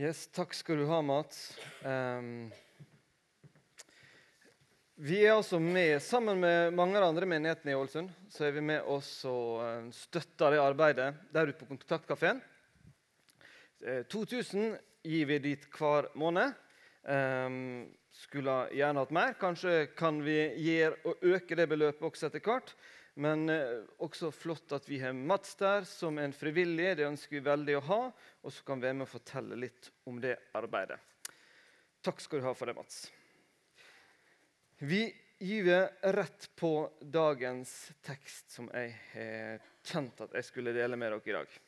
[0.00, 1.50] Yes, takk skal du ha, Mats.
[1.84, 2.46] Um,
[4.96, 8.54] vi er altså med, sammen med mange av de andre menighetene i Ålesund, så er
[8.56, 12.40] vi med oss og eh, støtter det arbeidet der ute på Kontaktkafeen.
[13.84, 14.72] Eh, 2000
[15.04, 16.56] gir vi dit hver måned.
[17.04, 17.90] Um,
[18.22, 19.36] skulle gjerne hatt mer.
[19.42, 22.72] Kanskje kan vi gjøre og øke det beløpet også etter hvert.
[23.14, 26.96] Men eh, også flott at vi har Mats der som en frivillig.
[26.96, 28.02] Det ønsker vi veldig å ha.
[28.44, 31.00] Og så kan vi være med og fortelle litt om det arbeidet.
[32.00, 33.02] Takk skal du ha for det, Mats.
[34.80, 35.02] Vi
[35.40, 37.72] gyver rett på dagens
[38.04, 41.58] tekst, som jeg har kjent at jeg skulle dele med dere i dag.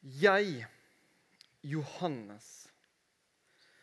[0.00, 0.66] Jeg,
[1.66, 2.46] Johannes,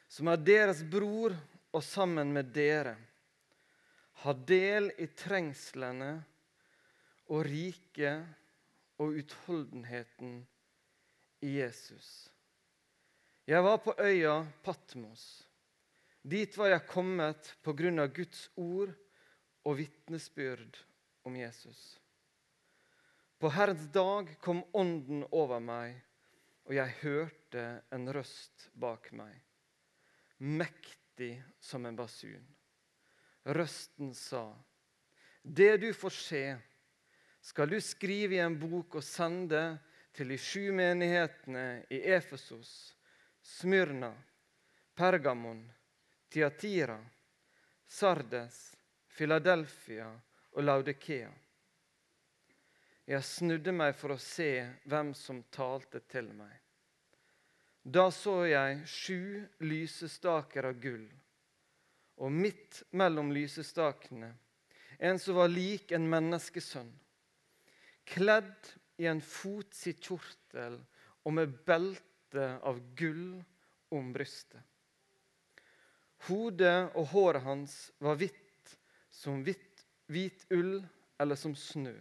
[0.07, 1.35] som er deres bror
[1.75, 2.95] og sammen med dere
[4.23, 6.11] har del i trengslene
[7.29, 8.25] og riket
[8.97, 10.39] og utholdenheten
[11.45, 12.31] i Jesus.
[13.47, 15.45] Jeg var på øya Patmos.
[16.27, 18.91] Dit var jeg kommet av Guds ord
[19.63, 20.81] og vitnesbyrd
[21.23, 21.99] om Jesus.
[23.37, 25.93] På Herrens dag kom Ånden over meg,
[26.65, 29.37] og jeg hørte en røst bak meg,
[30.41, 32.56] mektig som en basun.
[33.47, 34.55] Røsten sa,
[35.43, 36.57] 'Det du får se,
[37.41, 39.79] skal du skrive i en bok og sende
[40.11, 42.95] til de sju menighetene i Efesos,
[43.41, 44.11] Smyrna,
[44.95, 45.61] Pergamon,
[46.29, 46.97] Tiatira,
[47.87, 48.75] Sardes,
[49.07, 50.09] Filadelfia
[50.51, 51.29] og Laudikea.
[53.07, 54.49] Jeg snudde meg for å se
[54.83, 56.51] hvem som talte til meg.
[57.87, 61.07] Da så jeg sju lysestaker av gull
[62.17, 64.33] og midt mellom lysestakene
[64.97, 66.89] en som var lik en menneskesønn,
[68.07, 70.79] kledd i en fotsitt kjortel
[71.27, 73.37] og med belte av gull
[73.93, 74.61] om brystet.
[76.27, 78.77] Hodet og håret hans var hvitt
[79.13, 80.79] som hvitt, hvit ull
[81.21, 81.93] eller som snø.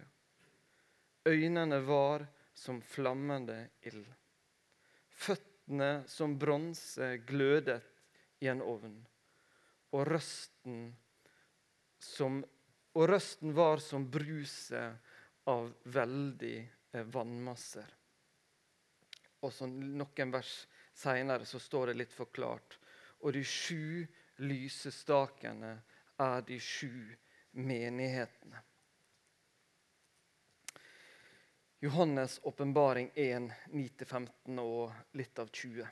[1.27, 2.25] Øynene var
[2.57, 4.07] som flammende ild.
[5.11, 7.83] Føttene som bronse glødet
[8.41, 8.97] i en ovn
[9.95, 10.89] og røsten,
[11.99, 12.41] som,
[12.93, 15.13] og røsten var som bruset
[15.47, 16.57] av veldig
[16.91, 17.93] eh, vannmasser.
[19.45, 20.53] Og så Noen vers
[20.97, 22.79] seinere står det litt forklart.
[23.23, 24.05] Og de sju
[24.43, 25.75] lysestakene
[26.21, 27.15] er de sju
[27.57, 28.63] menighetene.
[31.79, 35.85] Johannes' åpenbaring 1, 9-15 og litt av 20.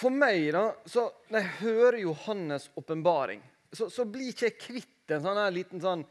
[0.00, 5.12] For meg, da, så når jeg hører Johannes' åpenbaring, så, så, blir ikke jeg kvitt
[5.12, 6.04] en sånn her liten sånn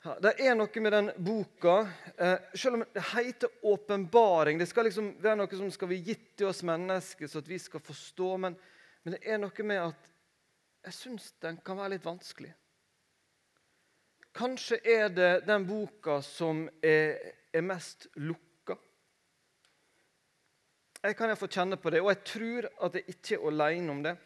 [0.00, 1.74] ja, Det er noe med den boka.
[2.16, 6.24] Eh, selv om det heter åpenbaring Det skal liksom være noe som skal bli gitt
[6.40, 8.30] til oss mennesker, så at vi skal forstå.
[8.46, 8.56] Men,
[9.04, 10.10] men det er noe med at
[10.88, 12.54] jeg syns den kan være litt vanskelig.
[14.40, 18.49] Kanskje er det den boka som er, er mest lukka
[21.02, 24.02] jeg kan få kjenne på det, og jeg tror at jeg ikke er alene om
[24.04, 24.16] det.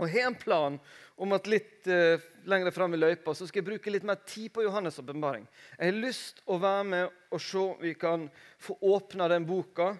[0.00, 0.78] Og Jeg har en plan
[1.20, 4.48] om at litt uh, lenger fram i løypa så skal jeg bruke litt mer tid
[4.54, 5.44] på Johannes' åpenbaring.
[5.76, 8.24] Jeg har lyst å være med og se om vi kan
[8.58, 9.92] få åpna den boka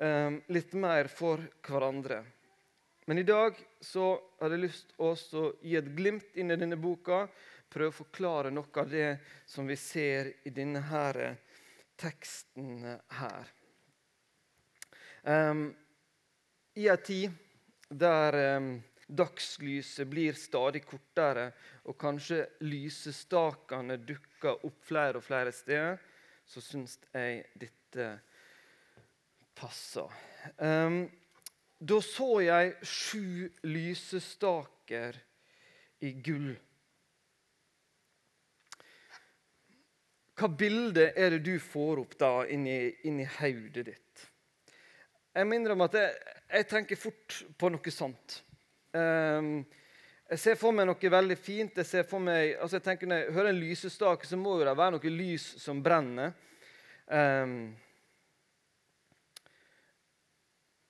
[0.00, 2.22] um, litt mer for hverandre.
[3.04, 5.12] Men i dag så har jeg lyst å
[5.60, 7.26] gi et glimt inn i denne boka.
[7.68, 11.20] Prøve å forklare noe av det som vi ser i denne her
[12.00, 12.80] teksten
[13.20, 13.52] her.
[15.24, 15.70] Um,
[16.74, 17.32] I en tid
[17.88, 21.50] der um, dagslyset blir stadig kortere,
[21.88, 25.96] og kanskje lysestakene dukker opp flere og flere steder,
[26.44, 28.08] så syns jeg dette
[29.56, 30.12] passer.
[30.58, 31.06] Um,
[31.80, 35.16] da så jeg sju lysestaker
[36.04, 36.52] i gull.
[40.34, 44.03] Hva bilde er det du får opp da inni, inni hodet ditt?
[45.34, 46.10] Jeg må innrømme at jeg,
[46.52, 48.36] jeg, tenker fort på noe sånt.
[48.94, 49.64] Um,
[50.30, 51.80] jeg ser for meg noe veldig fint.
[51.80, 54.68] jeg ser for meg, altså jeg tenker Når jeg hører en lysestake, så må jo
[54.68, 56.36] det være noe lys som brenner.
[57.10, 57.74] Um,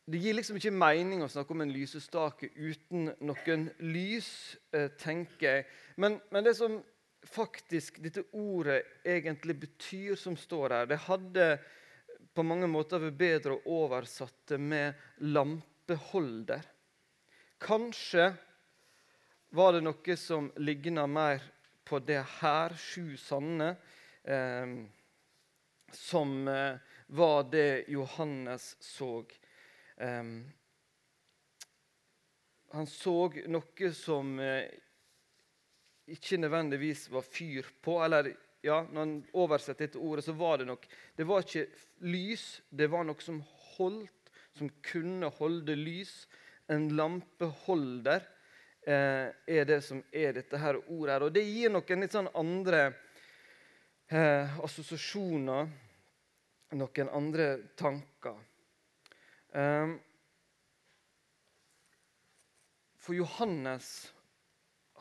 [0.04, 4.28] det gir liksom ikke mening å snakke om en lysestake uten noen lys,
[4.76, 5.64] uh, tenker jeg.
[5.96, 6.76] Men, men, det som
[7.24, 11.46] faktisk dette ordet egentlig betyr, som står her Det hadde
[12.34, 16.62] på mange måter bedre oversatte med lampeholder.
[17.62, 18.32] Kanskje
[19.54, 21.42] var det noe som ligna mer
[21.84, 23.76] på det her, sju sanne,
[24.24, 24.74] eh,
[25.94, 26.76] som eh,
[27.06, 29.24] var det Johannes så.
[29.96, 30.24] Eh,
[32.74, 34.66] han så noe som eh,
[36.10, 38.00] ikke nødvendigvis var fyr på.
[38.04, 38.32] Eller
[38.64, 41.66] ja, når han oversetter dette ordet, så var det nok Det var ikke
[42.08, 43.42] lys, det var noe som
[43.76, 46.12] holdt, som kunne holde lys.
[46.70, 48.22] En lampeholder
[48.86, 51.12] eh, er det som er dette her ordet.
[51.12, 51.26] her.
[51.26, 52.86] Og det gir noen litt sånn andre
[54.08, 55.68] eh, assosiasjoner,
[56.78, 58.40] noen andre tanker.
[59.52, 59.94] Eh,
[62.96, 63.92] for Johannes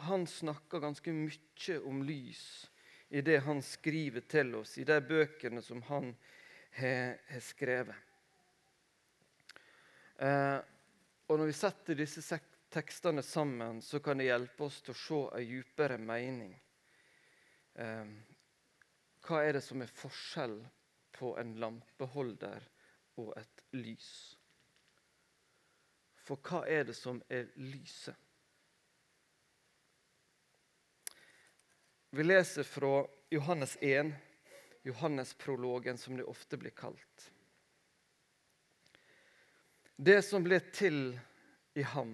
[0.09, 2.43] han snakker ganske mye om lys
[3.13, 6.15] i det han skriver til oss, i de bøkene som han
[6.73, 7.93] har, skrevet.
[10.17, 10.57] Eh,
[11.29, 12.39] og Når vi setter disse
[12.73, 16.55] tekstene sammen, så kan det hjelpe oss til å se en dypere mening.
[17.77, 18.09] Eh,
[19.27, 20.57] hva er det som er forskjell
[21.13, 22.65] på en lampeholder
[23.21, 24.09] og et lys?
[26.25, 28.22] For hva er det som er lyset?
[32.15, 34.13] Vi leser fra Johannes 1,
[34.83, 37.31] Johannes-prologen, som det ofte blir kalt.
[39.95, 41.15] Det som ble til
[41.73, 42.11] i ham,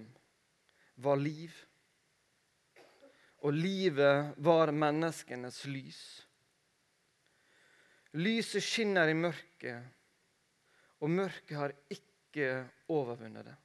[0.94, 1.52] var liv.
[3.44, 6.00] Og livet var menneskenes lys.
[8.16, 9.84] Lyset skinner i mørket,
[11.04, 12.54] og mørket har ikke
[12.88, 13.58] overvunnet det.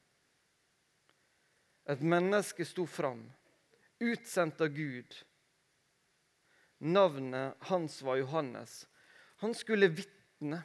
[1.96, 3.24] Et menneske sto fram,
[4.04, 5.16] utsendt av Gud.
[6.78, 8.88] Navnet hans var Johannes.
[9.44, 10.64] Han skulle vitne.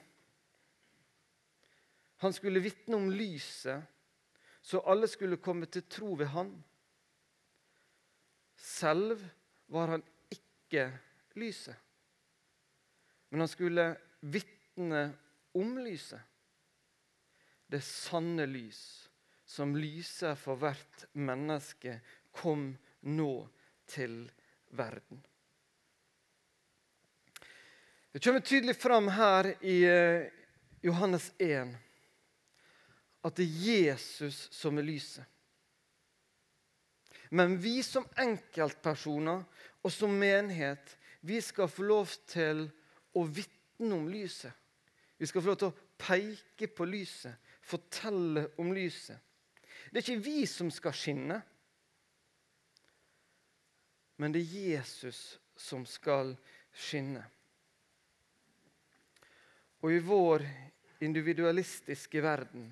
[2.20, 3.82] Han skulle vitne om lyset,
[4.60, 6.50] så alle skulle komme til tro ved han.
[8.60, 9.22] Selv
[9.72, 10.90] var han ikke
[11.40, 11.76] lyset,
[13.30, 13.86] men han skulle
[14.20, 15.04] vitne
[15.56, 16.20] om lyset.
[17.70, 18.82] Det sanne lys
[19.48, 21.96] som lyser for hvert menneske,
[22.30, 22.74] kom
[23.06, 23.32] nå
[23.88, 24.26] til
[24.76, 25.24] verden.
[28.12, 30.26] Det kommer tydelig fram her i eh,
[30.82, 31.76] Johannes 1
[33.22, 35.24] at det er Jesus som er lyset.
[37.30, 39.44] Men vi som enkeltpersoner
[39.84, 42.66] og som menighet vi skal få lov til
[43.14, 44.52] å vitne om lyset.
[45.14, 49.20] Vi skal få lov til å peke på lyset, fortelle om lyset.
[49.90, 51.42] Det er ikke vi som skal skinne,
[54.18, 56.34] men det er Jesus som skal
[56.74, 57.22] skinne.
[59.80, 60.44] Og i vår
[61.00, 62.66] individualistiske verden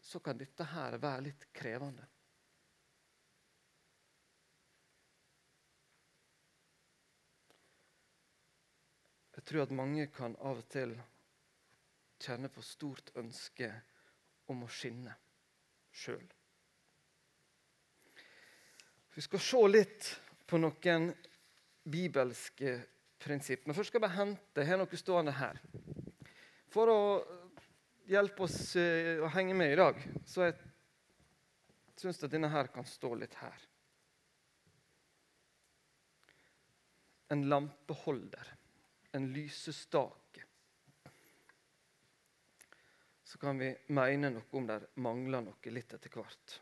[0.00, 2.06] så kan dette her være litt krevende.
[9.36, 10.90] Jeg tror at mange kan av og til
[12.20, 13.70] kjenne på stort ønske
[14.52, 15.14] om å skinne
[15.96, 16.26] sjøl.
[19.14, 20.10] Vi skal se litt
[20.46, 21.08] på noen
[21.82, 22.74] bibelske
[23.20, 23.66] prinsipp.
[23.66, 25.60] Men først skal jeg hente Jeg har noe stående her.
[26.70, 27.00] For å
[28.10, 30.56] hjelpe oss eh, å henge med i dag, så jeg
[32.00, 33.66] syns at denne her kan stå litt her.
[37.30, 38.56] En lampeholder.
[39.14, 40.46] En lysestake
[43.30, 46.54] så kan vi mene noe om det mangler noe litt etter hvert.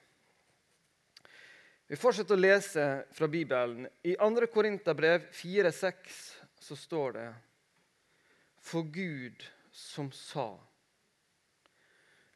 [1.88, 2.84] Vi fortsetter å lese
[3.16, 3.86] fra Bibelen.
[4.04, 4.48] I 2.
[4.52, 6.18] Korinterbrev 4,6
[6.68, 7.28] så står det
[8.60, 10.50] For Gud som sa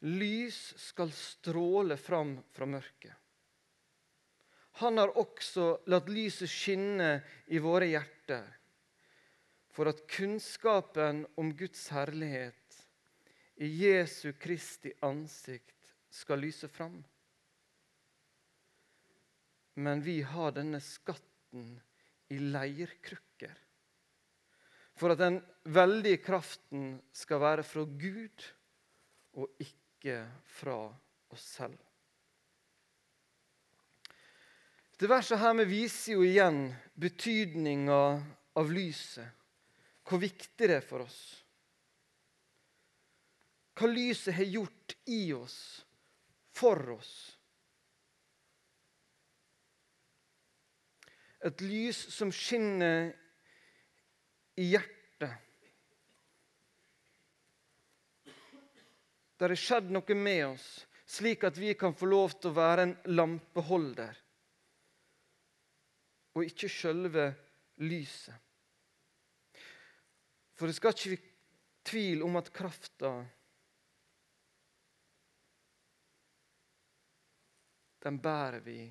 [0.03, 3.13] Lys skal stråle fram fra mørket.
[4.81, 8.43] Han har også latt lyset skinne i våre hjerter,
[9.71, 12.81] for at kunnskapen om Guds herlighet
[13.63, 16.99] i Jesu Kristi ansikt skal lyse fram.
[19.79, 21.77] Men vi har denne skatten
[22.27, 23.55] i leirkrukker.
[24.99, 25.39] For at den
[25.73, 28.47] veldige kraften skal være fra Gud
[29.41, 30.19] og ikke
[30.59, 30.77] fra
[31.33, 31.77] oss selv.
[34.93, 36.67] Dette verset her med viser jo igjen
[37.01, 38.03] betydninga
[38.59, 39.25] av lyset.
[40.03, 41.23] Hvor viktig det er for oss
[43.73, 45.57] hva lyset har gjort i oss,
[46.53, 47.13] for oss.
[51.43, 53.11] Et lys som skinner
[54.55, 55.35] i hjertet.
[59.37, 60.67] Der har skjedd noe med oss,
[61.09, 64.15] slik at vi kan få lov til å være en lampeholder.
[66.37, 67.27] Og ikke sjølve
[67.83, 68.37] lyset.
[70.53, 71.31] For det skal ikke være
[71.83, 73.13] tvil om at krafta
[78.03, 78.81] Den bærer vi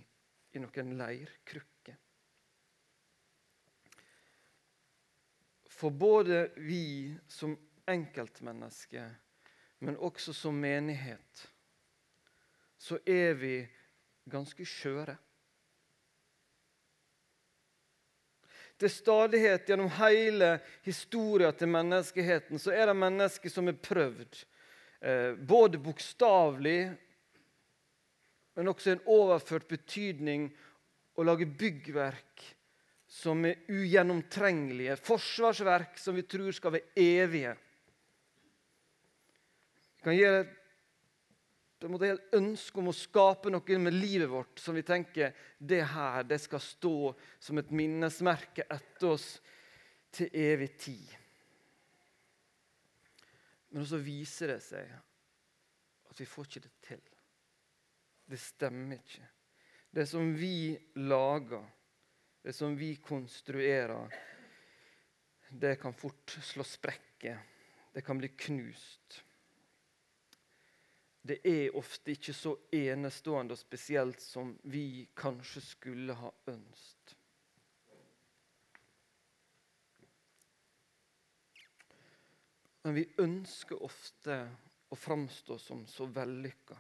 [0.57, 1.72] i noen leirkrukker.
[5.83, 7.57] For både vi som
[7.91, 9.15] enkeltmennesker,
[9.83, 11.41] men også som menighet,
[12.79, 13.57] så er vi
[14.31, 15.17] ganske skjøre.
[18.79, 20.53] Til stadighet gjennom hele
[20.87, 24.39] historien til menneskeheten så er det mennesker som er prøvd.
[25.03, 26.93] Eh, både bokstavelig,
[28.55, 30.53] men også en overført betydning
[31.19, 32.53] å lage byggverk
[33.13, 34.97] som er ugjennomtrengelige.
[35.05, 37.53] Forsvarsverk som vi tror skal være evige.
[39.99, 40.25] Vi kan gi
[42.09, 46.39] et ønske om å skape noe med livet vårt som vi tenker det her det
[46.41, 49.27] skal stå som et minnesmerke etter oss
[50.13, 51.13] til evig tid.
[53.73, 54.89] Men så viser det seg
[56.13, 57.05] at vi får ikke det til.
[58.29, 59.29] Det stemmer ikke.
[59.93, 60.73] Det som vi
[61.05, 61.65] lager,
[62.43, 64.15] det som vi konstruerer,
[65.51, 67.39] det kan fort slå sprekker.
[67.93, 69.23] Det kan bli knust
[71.23, 77.15] det er ofte ikke så enestående og spesielt som vi kanskje skulle ha ønsket.
[82.83, 84.41] Men vi ønsker ofte
[84.91, 86.75] å framstå som så vellykka.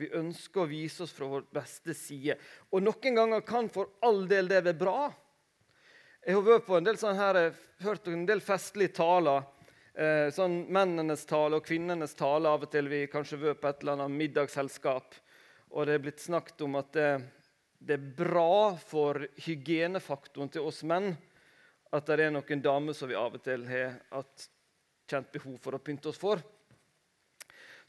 [0.00, 2.38] Vi ønsker å vise oss fra vår beste side.
[2.72, 5.10] Og noen ganger kan for all del det være bra.
[6.24, 7.38] Jeg har vært på en del sånn her,
[7.84, 9.44] hørt en del festlige taler
[9.94, 12.48] eh, sånn mennenes tale og kvinnenes tale.
[12.48, 15.16] Av og til vi kanskje vært på et eller annet middagsselskap,
[15.70, 17.08] og det er blitt snakket om at det,
[17.78, 21.12] det er bra for hygienefaktoren til oss menn
[21.90, 24.48] at det er noen damer som vi av og til har hatt
[25.10, 26.42] kjent behov for å pynte oss for.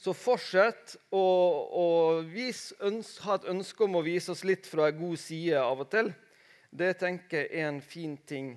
[0.02, 1.88] Så fortsett å, å
[2.26, 5.84] vis, øns, ha et ønske om å vise oss litt fra en god side av
[5.84, 6.10] og til.
[6.74, 8.56] Det tenker jeg er en fin ting.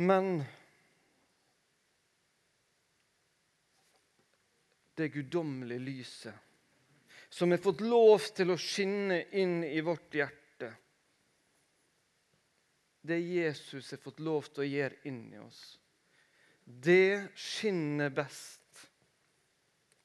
[0.00, 0.38] Men
[4.96, 6.48] det guddommelige lyset
[7.32, 10.68] som har fått lov til å skinne inn i vårt hjerte.
[13.00, 15.62] Det Jesus har fått lov til å gjøre inn i oss.
[16.64, 18.61] Det skinner best.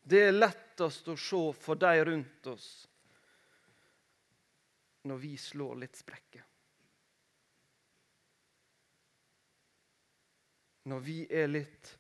[0.07, 2.67] Det er lettest å se for de rundt oss
[5.07, 6.45] når vi slår litt sprekker.
[10.87, 11.91] Når vi er litt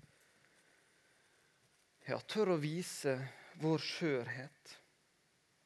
[2.07, 3.17] ja, tør å vise
[3.59, 4.75] vår skjørhet.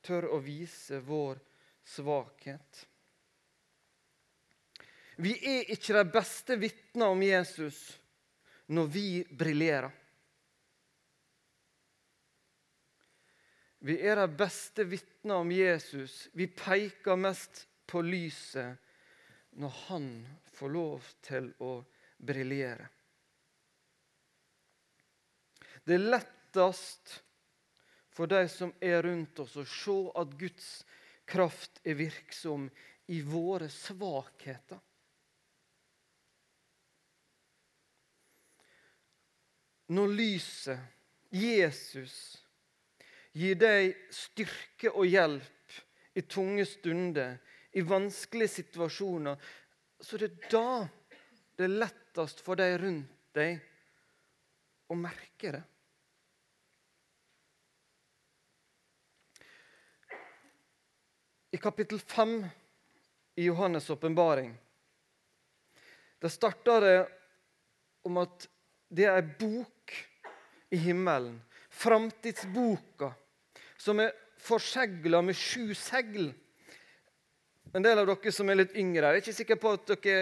[0.01, 1.38] Tør å vise vår
[1.86, 2.86] svakhet.
[5.21, 7.83] Vi er ikke de beste vitner om Jesus
[8.74, 10.00] når vi briljerer.
[13.83, 16.29] Vi er de beste vitner om Jesus.
[16.38, 18.77] Vi peker mest på lyset
[19.57, 20.07] når han
[20.53, 21.73] får lov til å
[22.21, 22.85] briljere.
[25.81, 27.15] Det er lettest
[28.13, 30.69] for de som er rundt oss, å se at Guds
[31.25, 32.67] kraft er virksom
[33.09, 34.77] i våre svakheter.
[39.91, 40.79] Når lyset,
[41.33, 42.40] Jesus,
[43.33, 45.77] gir deg styrke og hjelp
[46.17, 47.38] i tunge stunder,
[47.71, 49.38] i vanskelige situasjoner,
[50.01, 50.67] så det er da
[51.55, 53.59] det er lettest for de rundt deg
[54.91, 55.61] å merke det.
[61.51, 62.38] I kapittel 5
[63.35, 64.53] i Johannes' åpenbaring
[66.31, 66.97] starter det
[68.07, 68.45] om at
[68.91, 69.95] det er ei bok
[70.71, 71.39] i himmelen,
[71.81, 73.11] framtidsboka,
[73.77, 76.31] som er forsegla med sju segl.
[77.73, 80.17] En del av dere som er litt yngre, er ikke sikker på at dere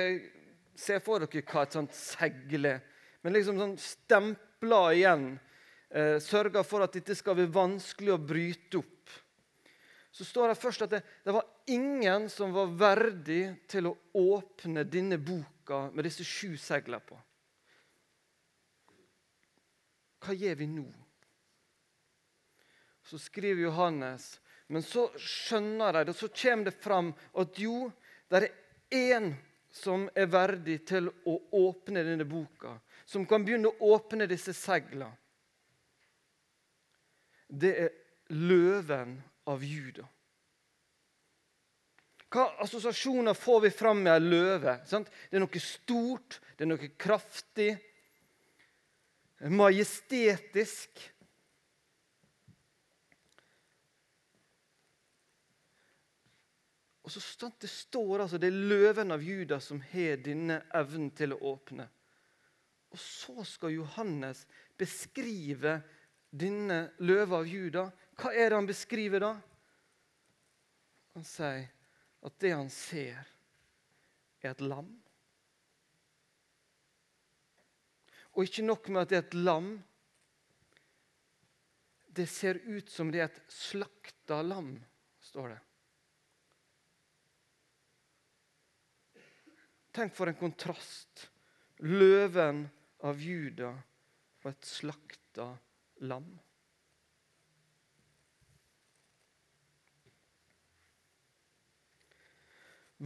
[0.79, 2.83] ser for dere hva et sånt segl er.
[3.23, 5.31] Men liksom sånn stempla igjen.
[5.89, 8.99] Eh, sørga for at dette skal bli vanskelig å bryte opp
[10.11, 14.83] så står det først at det, det, var ingen som var verdig til å åpne
[14.83, 17.17] denne boka med disse sju seglene på.
[20.19, 20.87] Hva gjør vi nå?
[23.09, 24.35] Så skriver Johannes,
[24.69, 27.07] men så skjønner de det, så kommer det fram
[27.41, 27.87] at jo,
[28.29, 28.51] det er
[28.93, 29.31] én
[29.73, 32.75] som er verdig til å åpne denne boka,
[33.09, 35.09] som kan begynne å åpne disse seglene.
[37.49, 37.91] Det er
[38.37, 39.17] løven
[39.49, 40.05] av Juda.
[42.29, 44.75] Hva assosiasjoner får vi fram med ei løve?
[44.85, 45.09] Sant?
[45.09, 47.71] Det er noe stort, det er noe kraftig,
[49.49, 51.09] majestetisk.
[57.09, 61.07] Og så stand, Det står altså det er løven av Juda som har denne evnen
[61.17, 61.87] til å åpne.
[62.93, 64.43] Og så skal Johannes
[64.77, 65.79] beskrive
[66.29, 67.87] denne løva av Juda.
[68.13, 69.31] Hva er det han beskriver da?
[71.15, 71.63] Han sier
[72.29, 73.25] at det han ser,
[74.45, 74.91] er et lam.
[78.37, 79.71] Og ikke nok med at det er et lam.
[82.21, 84.75] Det ser ut som det er et slakta lam,
[85.31, 85.59] står det.
[89.99, 91.25] Tenk for en kontrast.
[91.83, 92.61] Løven
[93.03, 93.73] av Juda
[94.39, 95.49] og et slakta
[96.07, 96.29] lam.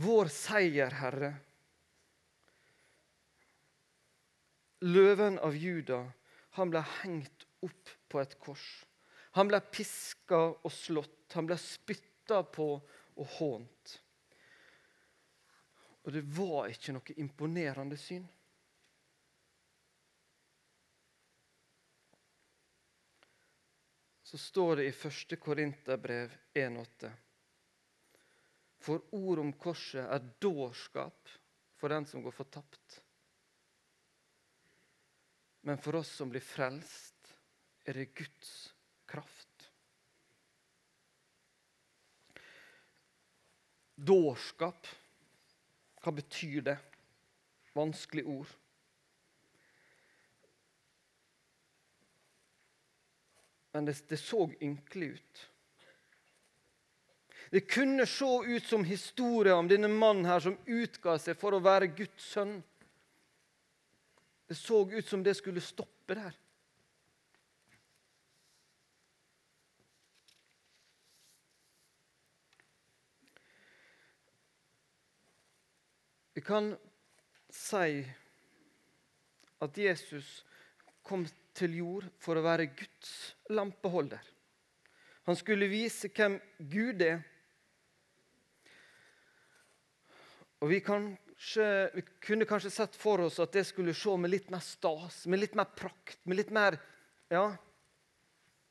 [0.06, 1.34] Vår seier, Herre.
[4.84, 6.04] løven av Juda,
[6.58, 8.66] han ble hengt opp på et kors.
[9.38, 14.00] Han ble piska og slått, han ble spytta på og hånt.
[16.04, 18.26] Og det var ikke noe imponerende syn.
[24.24, 25.38] Så står det i 1.
[25.40, 27.14] Korinterbrev 1,8
[28.84, 31.30] for ord om korset er dårskap
[31.80, 32.98] for den som går fortapt.
[35.64, 37.30] Men for oss som blir frelst,
[37.88, 38.52] er det Guds
[39.08, 39.70] kraft.
[43.96, 44.88] Dårskap,
[46.04, 46.78] hva betyr det?
[47.74, 48.52] Vanskelig ord.
[53.74, 55.50] Men det, det så ynkelig ut.
[57.50, 61.64] Det kunne se ut som historien om denne mannen her som utga seg for å
[61.64, 62.60] være Guds sønn.
[64.50, 66.38] Det så ut som det skulle stoppe der.
[76.44, 76.74] Vi kan
[77.48, 78.02] si
[79.64, 80.42] at Jesus
[81.08, 81.22] kom
[81.56, 83.14] til jord for å være Guds
[83.48, 84.20] lampeholder.
[85.24, 86.36] Han skulle vise hvem
[86.68, 87.22] Gud er,
[90.60, 94.52] Og vi, kanskje, vi, kunne kanskje sett for oss at det skulle se med litt
[94.52, 96.76] mer stas, med litt mer prakt, med litt mer
[97.32, 97.46] ja,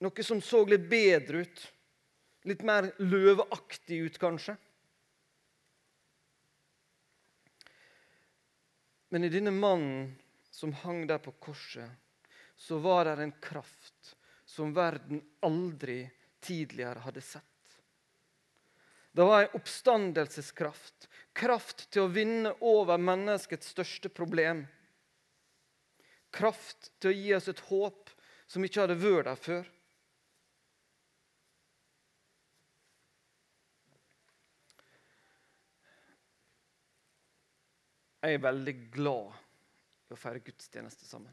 [0.05, 1.65] Noe som så litt bedre ut.
[2.53, 4.59] Litt mer løveaktig ut, kanskje.
[9.13, 10.15] Men i denne mannen
[10.51, 11.91] som hang der på korset,
[12.57, 14.15] så var det en kraft
[14.49, 16.07] som verden aldri
[16.41, 17.45] tidligere hadde sett.
[19.13, 24.67] Det var en oppstandelseskraft Kraft til å vinne over menneskets største problem.
[26.33, 28.13] Kraft til å gi oss et håp
[28.49, 29.72] som ikke hadde vært der før.
[38.23, 39.39] Jeg er veldig glad
[40.09, 41.33] i å feire gudstjeneste sammen.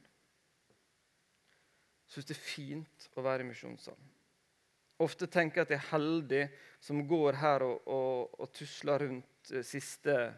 [2.08, 4.16] Jeg syns det er fint å være i misjonssalen.
[5.00, 6.46] Ofte tenker jeg at jeg er heldig
[6.84, 10.34] som går her og, og, og tusler rundt Eh, siste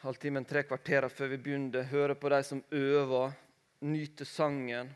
[0.00, 3.32] halvtimen, tre kvarter før vi begynner, Hører på de som øver,
[3.80, 4.92] nyter sangen.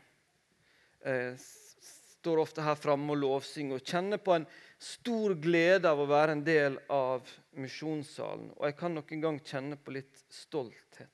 [1.01, 4.45] Eh, står ofte her framme og lovsynger og kjenner på en
[4.83, 8.51] stor glede av å være en del av misjonssalen.
[8.57, 11.09] Og jeg kan noen gang kjenne på litt stolthet.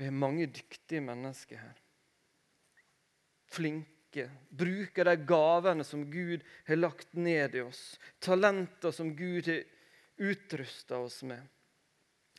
[0.00, 1.82] Vi er mange dyktige mennesker her.
[3.52, 9.62] Flinke Bruker de gavene som Gud har lagt ned i oss, talenter som Gud har
[10.20, 11.40] utrusta oss med.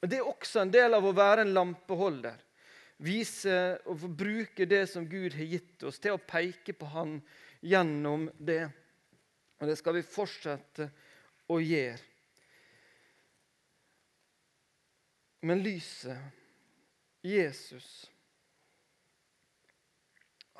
[0.03, 2.37] Det er også en del av å være en lampeholder.
[3.01, 7.17] Vise og bruke det som Gud har gitt oss, til å peke på Han
[7.63, 8.65] gjennom det.
[9.59, 10.89] Og det skal vi fortsette
[11.51, 11.99] å gjøre.
[15.43, 16.19] Men lyset,
[17.23, 17.87] Jesus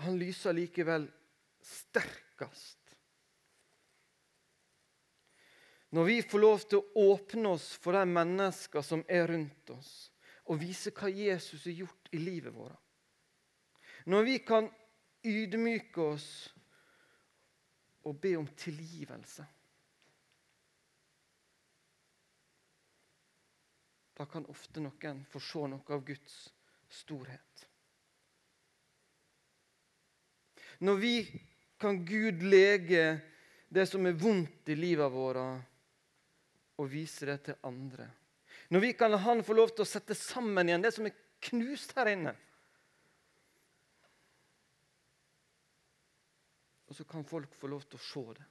[0.04, 1.06] han lyser likevel
[1.62, 2.80] sterkest.
[5.90, 9.92] Når vi får lov til å åpne oss for de mennesker som er rundt oss,
[10.50, 12.80] og vise hva Jesus har gjort i livet vårt.
[14.10, 14.66] Når vi kan
[15.24, 16.28] ydmyke oss
[18.04, 19.46] og be om tilgivelse.
[24.14, 26.38] Da kan ofte noen få se noe av Guds
[26.94, 27.68] storhet.
[30.84, 31.16] Når vi
[31.82, 33.06] kan Gud lege
[33.74, 35.64] det som er vondt i livet vårt,
[36.78, 38.08] og vise det til andre.
[38.70, 41.18] Når vi kan la Han få lov til å sette sammen igjen det som er
[41.50, 42.34] knust her inne.
[46.94, 48.44] Og så kan folk få lov til å se det.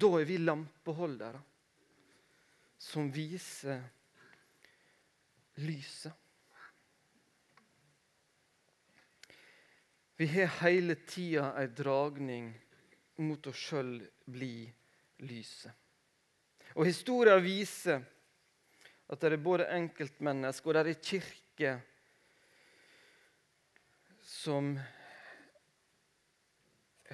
[0.00, 1.40] Da er vi lampeholdere
[2.80, 3.82] som viser
[5.60, 6.14] lyset.
[10.16, 12.48] Vi har hele tida ei dragning
[13.20, 14.54] mot å sjøl bli
[15.28, 15.74] lyset.
[16.78, 18.00] Og Historia viser
[19.04, 21.84] at det er både enkeltmennesker og det er kirker
[24.24, 24.72] som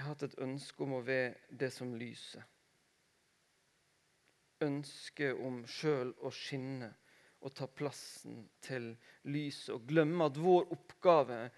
[0.02, 2.44] har hatt et ønske om å være det som lyser.
[4.64, 6.90] Ønske om sjøl å skinne
[7.44, 8.90] og ta plassen til
[9.28, 11.50] lyset og glemme at vår oppgave er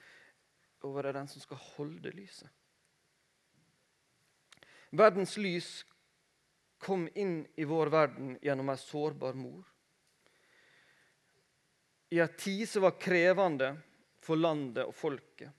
[0.87, 2.51] å være den som skal holde lyset.
[4.91, 5.71] Verdens lys
[6.81, 9.67] kom inn i vår verden gjennom ei sårbar mor.
[12.15, 13.75] I ei tid som var krevende
[14.25, 15.51] for landet og folket.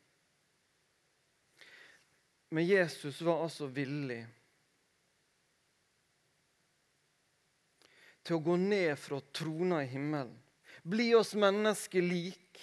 [2.49, 4.23] Men Jesus var altså villig
[8.25, 10.35] til å gå ned fra trona i himmelen,
[10.83, 12.59] bli oss mennesker lik,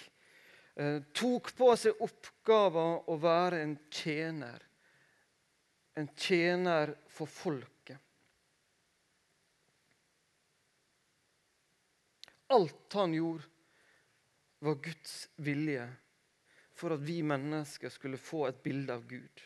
[0.75, 4.63] eh, tok på seg oppgaven å være en tjener.
[5.97, 7.99] En tjener for folket.
[12.53, 13.43] Alt han gjorde,
[14.59, 15.83] var Guds vilje
[16.77, 19.43] for at vi mennesker skulle få et bilde av Gud.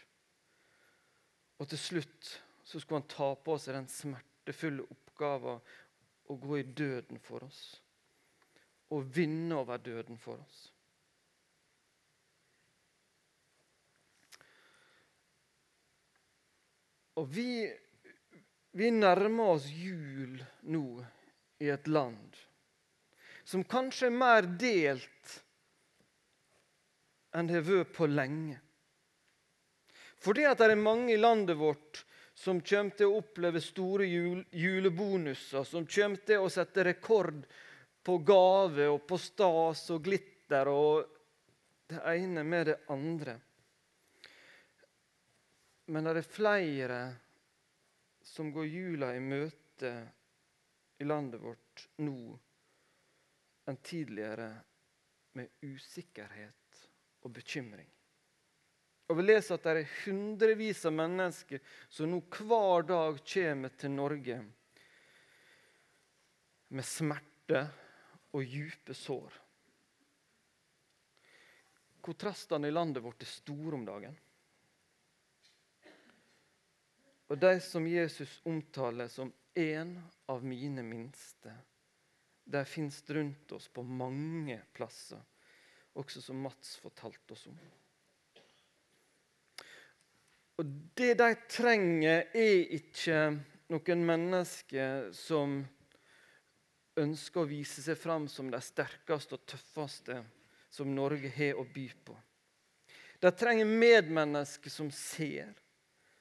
[1.62, 2.34] Og til slutt
[2.66, 5.62] så skulle han ta på seg den smertefulle oppgaven
[6.32, 7.62] å gå i døden for oss.
[8.92, 10.62] Og vinne over døden for oss.
[17.22, 17.68] Og vi,
[18.74, 20.40] vi nærmer oss jul
[20.74, 20.86] nå
[21.62, 22.40] i et land
[23.52, 25.38] som kanskje er mer delt
[27.36, 28.60] enn det har vært på lenge.
[30.22, 32.04] Fordi at det er mange i landet vårt
[32.38, 37.44] som kommer til å oppleve store jul julebonuser, som kommer til å sette rekord
[38.02, 41.18] på gave og på stas og glitter og
[41.92, 43.36] det ene med det andre.
[45.92, 47.02] Men det er flere
[48.24, 49.92] som går jula i møte
[51.02, 52.38] i landet vårt nå
[53.68, 54.52] enn tidligere
[55.38, 56.86] med usikkerhet
[57.26, 57.90] og bekymring.
[59.12, 61.60] Og Vi leser at det er hundrevis av mennesker
[61.92, 64.38] som nå hver dag kommer til Norge
[66.72, 67.66] med smerte
[68.32, 69.34] og dype sår.
[72.02, 74.16] Kontrastene i landet vårt er store om dagen.
[77.28, 79.94] Og de som Jesus omtaler som en
[80.32, 81.52] av mine minste,
[82.48, 85.20] de fins rundt oss på mange plasser,
[86.00, 87.60] også som Mats fortalte oss om.
[90.62, 93.22] Og Det de trenger, er ikke
[93.74, 95.56] noen mennesker som
[97.02, 100.20] ønsker å vise seg fram som de sterkeste og tøffeste
[100.70, 102.14] som Norge har å by på.
[103.22, 105.50] De trenger medmennesker som ser,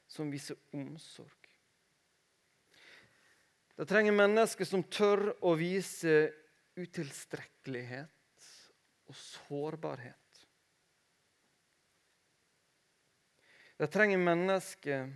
[0.09, 1.37] som viser omsorg.
[3.77, 6.31] De trenger mennesker som tør å vise
[6.81, 8.49] utilstrekkelighet
[9.05, 10.20] og sårbarhet.
[13.81, 15.07] Det trenger mennesker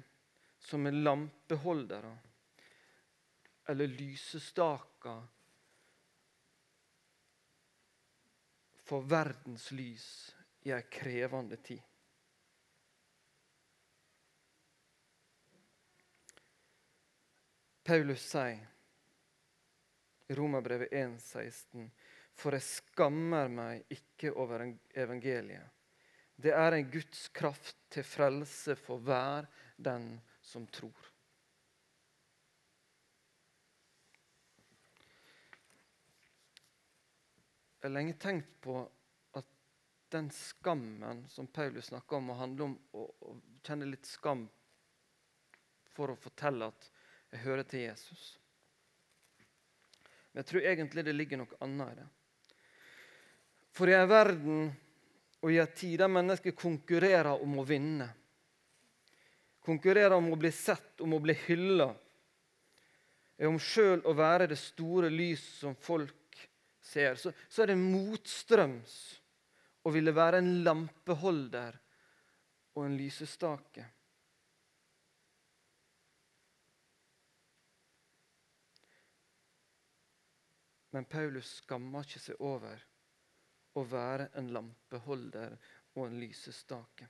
[0.58, 2.18] som er lampeholdere
[3.68, 5.26] eller lysestaker
[8.88, 10.06] for verdens lys
[10.64, 11.84] i ei krevende tid.
[17.84, 18.64] Paulus sier
[20.32, 21.90] i Romerbrevet 1,16.:
[22.32, 25.68] For jeg skammer meg ikke over evangeliet.
[26.36, 31.10] Det er en Guds kraft til frelse for hver den som tror.
[37.80, 38.78] Jeg har lenge tenkt på
[39.36, 39.48] at
[40.14, 44.46] den skammen som Paulus snakker om, må handle om å, å kjenne litt skam
[45.94, 46.88] for å fortelle at
[47.34, 48.22] jeg hører til Jesus.
[50.32, 52.08] Men jeg tror egentlig det ligger noe annet i det.
[53.74, 54.64] For i en verden
[55.44, 58.06] og i en tid der mennesker konkurrerer om å vinne.
[59.64, 61.90] Konkurrerer om å bli sett, om å bli hylla.
[63.44, 66.38] Om sjøl å være det store lys som folk
[66.80, 67.20] ser.
[67.20, 68.94] Så, så er det motstrøms
[69.84, 71.76] å ville være en lampeholder
[72.72, 73.84] og en lysestake.
[80.94, 82.80] Men Paulus skammer ikke seg over
[83.74, 85.56] å være en lampeholder
[85.94, 87.08] og en lysestake.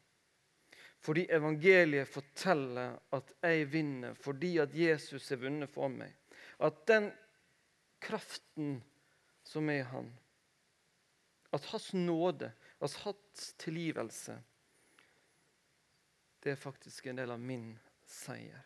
[1.04, 6.14] Fordi evangeliet forteller at jeg vinner fordi at Jesus er vunnet for meg.
[6.64, 7.10] At den
[8.00, 8.78] kraften
[9.44, 10.08] som er Han,
[11.52, 14.38] at Hans nåde, at Hans tilgivelse,
[16.44, 17.74] det er faktisk en del av min
[18.08, 18.64] seier.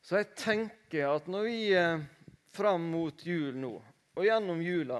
[0.00, 2.04] Så jeg tenker at når vi er
[2.56, 3.74] fram mot jul nå,
[4.18, 4.98] og gjennom jula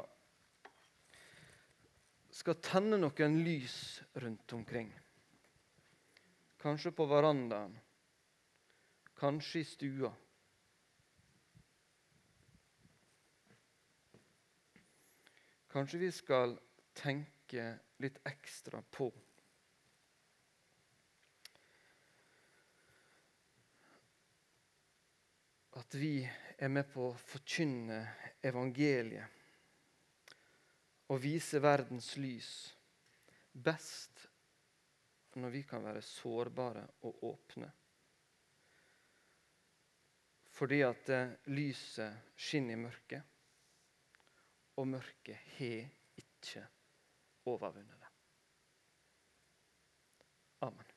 [2.38, 3.74] skal tenne noen lys
[4.22, 4.92] rundt omkring.
[6.62, 7.74] Kanskje på verandaen,
[9.18, 10.12] kanskje i stua.
[15.74, 16.54] Kanskje vi skal
[16.94, 19.11] tenke litt ekstra på
[25.79, 26.27] At vi
[26.59, 28.01] er med på å forkynne
[28.43, 29.37] evangeliet
[31.09, 32.51] og vise verdens lys
[33.53, 34.25] best
[35.38, 37.71] når vi kan være sårbare og åpne.
[40.59, 43.23] Fordi at eh, lyset skinner i mørket,
[44.79, 45.87] og mørket har
[46.19, 46.64] ikke
[47.47, 48.14] overvunnet det.
[50.67, 50.88] Amen.